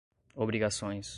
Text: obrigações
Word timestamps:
obrigações 0.35 1.09